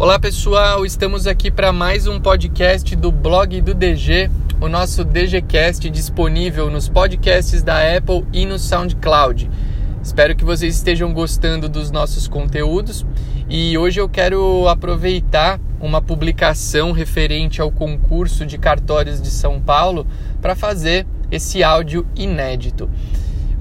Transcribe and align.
Olá 0.00 0.16
pessoal, 0.16 0.86
estamos 0.86 1.26
aqui 1.26 1.50
para 1.50 1.72
mais 1.72 2.06
um 2.06 2.20
podcast 2.20 2.94
do 2.94 3.10
blog 3.10 3.60
do 3.60 3.74
DG, 3.74 4.30
o 4.60 4.68
nosso 4.68 5.02
DGCast 5.02 5.90
disponível 5.90 6.70
nos 6.70 6.88
podcasts 6.88 7.64
da 7.64 7.96
Apple 7.96 8.24
e 8.32 8.46
no 8.46 8.60
SoundCloud. 8.60 9.50
Espero 10.00 10.36
que 10.36 10.44
vocês 10.44 10.76
estejam 10.76 11.12
gostando 11.12 11.68
dos 11.68 11.90
nossos 11.90 12.28
conteúdos 12.28 13.04
e 13.50 13.76
hoje 13.76 14.00
eu 14.00 14.08
quero 14.08 14.68
aproveitar 14.68 15.58
uma 15.80 16.00
publicação 16.00 16.92
referente 16.92 17.60
ao 17.60 17.72
concurso 17.72 18.46
de 18.46 18.56
cartórios 18.56 19.20
de 19.20 19.32
São 19.32 19.60
Paulo 19.60 20.06
para 20.40 20.54
fazer 20.54 21.08
esse 21.28 21.64
áudio 21.64 22.06
inédito. 22.14 22.88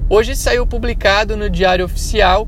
Hoje 0.07 0.35
saiu 0.35 0.67
publicado 0.67 1.35
no 1.35 1.49
Diário 1.49 1.83
Oficial 1.83 2.47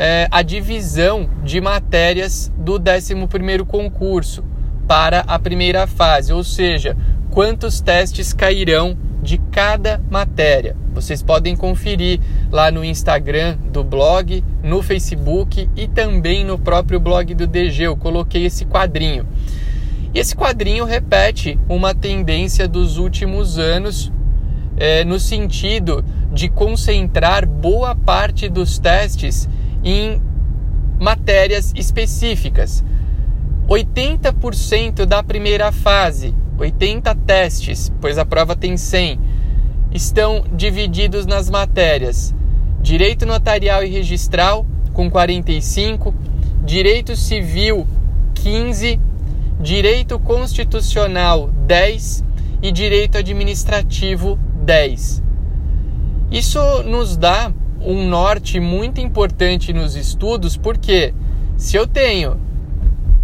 é, 0.00 0.28
a 0.30 0.42
divisão 0.42 1.28
de 1.42 1.60
matérias 1.60 2.52
do 2.56 2.78
11º 2.78 3.66
concurso 3.66 4.44
para 4.86 5.20
a 5.26 5.40
primeira 5.40 5.88
fase, 5.88 6.32
ou 6.32 6.44
seja, 6.44 6.96
quantos 7.32 7.80
testes 7.80 8.32
cairão 8.32 8.96
de 9.20 9.38
cada 9.50 10.00
matéria. 10.08 10.76
Vocês 10.94 11.20
podem 11.20 11.56
conferir 11.56 12.20
lá 12.48 12.70
no 12.70 12.84
Instagram 12.84 13.56
do 13.72 13.82
blog, 13.82 14.44
no 14.62 14.84
Facebook 14.84 15.68
e 15.74 15.88
também 15.88 16.44
no 16.44 16.56
próprio 16.56 17.00
blog 17.00 17.34
do 17.34 17.48
DG. 17.48 17.82
Eu 17.82 17.96
coloquei 17.96 18.46
esse 18.46 18.64
quadrinho. 18.64 19.26
Esse 20.14 20.36
quadrinho 20.36 20.84
repete 20.84 21.58
uma 21.68 21.92
tendência 21.92 22.68
dos 22.68 22.98
últimos 22.98 23.58
anos 23.58 24.12
é, 24.76 25.04
no 25.04 25.18
sentido 25.18 26.04
de 26.32 26.48
concentrar 26.48 27.44
boa 27.44 27.96
parte 27.96 28.48
dos 28.48 28.78
testes 28.78 29.48
em 29.88 30.20
matérias 31.00 31.72
específicas. 31.74 32.84
80% 33.68 35.04
da 35.04 35.22
primeira 35.22 35.70
fase, 35.72 36.34
80 36.58 37.14
testes, 37.14 37.92
pois 38.00 38.18
a 38.18 38.24
prova 38.24 38.56
tem 38.56 38.76
100, 38.76 39.20
estão 39.92 40.44
divididos 40.52 41.26
nas 41.26 41.50
matérias: 41.50 42.34
Direito 42.80 43.26
Notarial 43.26 43.84
e 43.84 43.88
Registral 43.88 44.66
com 44.92 45.10
45, 45.10 46.14
Direito 46.64 47.14
Civil 47.14 47.86
15, 48.34 49.00
Direito 49.60 50.18
Constitucional 50.18 51.50
10 51.66 52.24
e 52.62 52.72
Direito 52.72 53.18
Administrativo 53.18 54.38
10. 54.64 55.22
Isso 56.30 56.82
nos 56.84 57.16
dá 57.16 57.52
um 57.80 58.06
norte 58.08 58.60
muito 58.60 59.00
importante 59.00 59.72
nos 59.72 59.96
estudos, 59.96 60.56
porque 60.56 61.14
se 61.56 61.76
eu 61.76 61.86
tenho 61.86 62.38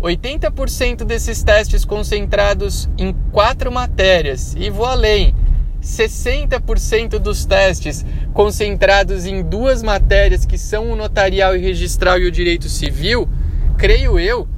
80% 0.00 1.04
desses 1.04 1.42
testes 1.42 1.84
concentrados 1.84 2.88
em 2.98 3.14
quatro 3.32 3.72
matérias 3.72 4.54
e 4.58 4.68
vou 4.70 4.86
além, 4.86 5.34
60% 5.82 7.18
dos 7.18 7.44
testes 7.44 8.04
concentrados 8.32 9.26
em 9.26 9.42
duas 9.42 9.82
matérias 9.82 10.44
que 10.44 10.58
são 10.58 10.90
o 10.90 10.96
notarial 10.96 11.56
e 11.56 11.60
registral 11.60 12.18
e 12.18 12.26
o 12.26 12.30
direito 12.30 12.68
civil, 12.68 13.28
creio 13.76 14.18
eu 14.18 14.48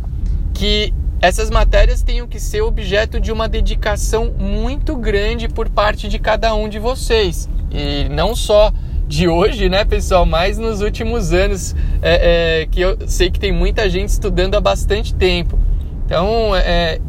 que 0.55 0.95
essas 1.21 1.51
matérias 1.51 2.03
tenham 2.03 2.27
que 2.27 2.39
ser 2.39 2.63
objeto 2.63 3.19
de 3.19 3.33
uma 3.33 3.49
dedicação 3.49 4.33
muito 4.39 4.97
grande 4.97 5.49
por 5.49 5.69
parte 5.69 6.09
de 6.09 6.19
cada 6.19 6.55
um 6.55 6.69
de 6.69 6.79
vocês. 6.79 7.49
E 7.71 8.09
não 8.09 8.37
só 8.37 8.73
de 9.07 9.29
hoje, 9.29 9.69
né, 9.69 9.85
pessoal, 9.85 10.27
mas 10.27 10.59
nos 10.59 10.81
últimos 10.81 11.33
anos, 11.33 11.75
é, 12.03 12.63
é, 12.63 12.67
que 12.67 12.81
eu 12.81 12.97
sei 13.07 13.31
que 13.31 13.39
tem 13.39 13.53
muita 13.53 13.89
gente 13.89 14.09
estudando 14.09 14.55
há 14.57 14.61
bastante 14.61 15.15
tempo. 15.15 15.59
Então, 16.05 16.55
é, 16.55 17.01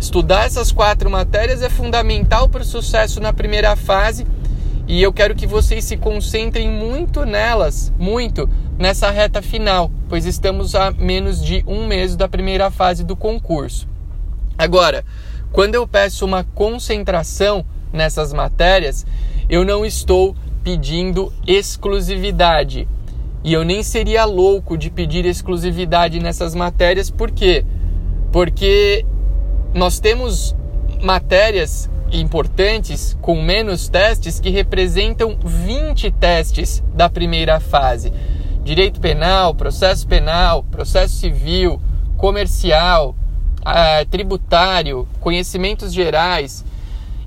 estudar 0.00 0.46
essas 0.46 0.72
quatro 0.72 1.10
matérias 1.10 1.62
é 1.62 1.68
fundamental 1.68 2.48
para 2.48 2.62
o 2.62 2.64
sucesso 2.64 3.20
na 3.20 3.32
primeira 3.32 3.74
fase 3.76 4.26
e 4.88 5.02
eu 5.02 5.12
quero 5.12 5.34
que 5.34 5.46
vocês 5.46 5.84
se 5.84 5.98
concentrem 5.98 6.70
muito 6.70 7.26
nelas, 7.26 7.92
muito 7.98 8.48
nessa 8.78 9.10
reta 9.10 9.42
final, 9.42 9.90
pois 10.08 10.24
estamos 10.24 10.74
a 10.74 10.90
menos 10.92 11.44
de 11.44 11.62
um 11.66 11.86
mês 11.86 12.16
da 12.16 12.26
primeira 12.26 12.70
fase 12.70 13.04
do 13.04 13.14
concurso. 13.14 13.86
Agora, 14.56 15.04
quando 15.52 15.74
eu 15.74 15.86
peço 15.86 16.24
uma 16.24 16.42
concentração 16.42 17.66
nessas 17.92 18.32
matérias, 18.32 19.04
eu 19.48 19.62
não 19.62 19.84
estou 19.84 20.34
pedindo 20.62 21.32
exclusividade. 21.46 22.88
E 23.44 23.52
eu 23.52 23.64
nem 23.64 23.82
seria 23.82 24.24
louco 24.24 24.76
de 24.76 24.90
pedir 24.90 25.24
exclusividade 25.24 26.18
nessas 26.20 26.54
matérias, 26.54 27.10
por 27.10 27.30
quê? 27.30 27.64
Porque 28.32 29.04
nós 29.74 30.00
temos 30.00 30.54
matérias 31.02 31.88
importantes 32.12 33.16
com 33.20 33.40
menos 33.40 33.88
testes 33.88 34.40
que 34.40 34.50
representam 34.50 35.38
20 35.42 36.10
testes 36.12 36.82
da 36.94 37.08
primeira 37.08 37.60
fase. 37.60 38.12
Direito 38.64 39.00
penal, 39.00 39.54
processo 39.54 40.06
penal, 40.06 40.62
processo 40.64 41.16
civil, 41.16 41.80
comercial, 42.16 43.14
ah, 43.64 44.04
tributário, 44.10 45.06
conhecimentos 45.20 45.92
gerais. 45.92 46.64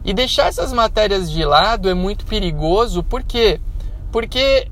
E 0.03 0.13
deixar 0.13 0.47
essas 0.47 0.73
matérias 0.73 1.29
de 1.31 1.44
lado 1.45 1.89
é 1.89 1.94
muito 1.94 2.25
perigoso, 2.25 3.03
por 3.03 3.23
quê? 3.23 3.59
Porque 4.12 4.67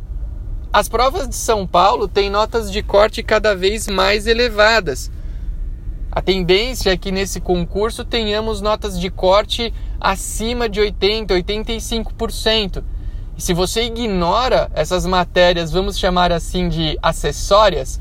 as 0.74 0.90
provas 0.90 1.28
de 1.28 1.36
São 1.36 1.68
Paulo 1.68 2.08
têm 2.08 2.30
notas 2.30 2.72
de 2.72 2.82
corte 2.82 3.22
cada 3.22 3.56
vez 3.56 3.88
mais 3.88 4.26
elevadas. 4.26 5.12
A 6.12 6.22
tendência 6.22 6.92
é 6.92 6.98
que 6.98 7.12
nesse 7.12 7.40
concurso 7.40 8.04
tenhamos 8.04 8.62
notas 8.62 9.00
de 9.00 9.12
corte 9.12 9.72
acima 10.02 10.68
de 10.68 10.80
80, 10.80 11.36
85%. 11.36 12.84
E 13.38 13.42
se 13.42 13.54
você 13.54 13.84
ignora 13.84 14.70
essas 14.74 15.06
matérias, 15.06 15.72
vamos 15.72 15.98
chamar 15.98 16.32
assim 16.32 16.68
de 16.68 16.98
acessórias, 17.02 18.00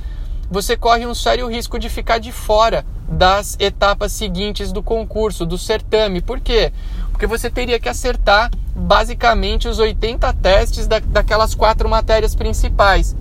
você 0.50 0.77
corre 0.77 1.06
um 1.06 1.15
sério 1.15 1.47
risco 1.47 1.78
de 1.78 1.91
ficar 1.91 2.19
de 2.19 2.33
fora 2.33 2.84
das 3.08 3.56
etapas 3.58 4.12
seguintes 4.12 4.70
do 4.70 4.82
concurso, 4.82 5.46
do 5.46 5.56
certame. 5.56 6.20
Por 6.20 6.41
quê? 6.41 6.72
Porque 7.10 7.26
você 7.26 7.50
teria 7.50 7.80
que 7.80 7.88
acertar 7.88 8.50
basicamente 8.74 9.66
os 9.66 9.78
80 9.78 10.32
testes 10.34 10.86
da, 10.86 11.00
daquelas 11.00 11.54
quatro 11.54 11.88
matérias 11.88 12.34
principais. 12.34 13.16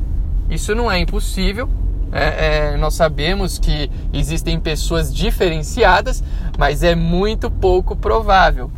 Isso 0.50 0.76
não 0.76 0.92
é 0.92 1.00
impossível. 1.00 1.70
É, 2.12 2.74
é, 2.74 2.78
nós 2.78 2.94
sabemos 2.94 3.58
que 3.58 3.90
existem 4.14 4.60
pessoas 4.60 5.14
diferenciadas, 5.14 6.24
mas 6.58 6.84
é 6.84 6.96
muito 6.96 7.50
pouco 7.50 7.96
provável. 7.96 8.72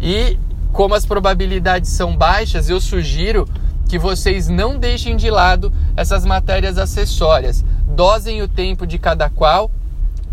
E 0.00 0.38
como 0.72 0.94
as 0.94 1.06
probabilidades 1.06 1.90
são 1.90 2.16
baixas, 2.16 2.68
eu 2.68 2.80
sugiro 2.80 3.48
que 3.88 3.98
vocês 3.98 4.48
não 4.48 4.78
deixem 4.78 5.16
de 5.16 5.30
lado 5.30 5.72
essas 5.96 6.24
matérias 6.24 6.76
acessórias. 6.76 7.64
Dosem 7.86 8.42
o 8.42 8.48
tempo 8.48 8.86
de 8.86 8.98
cada 8.98 9.30
qual, 9.30 9.70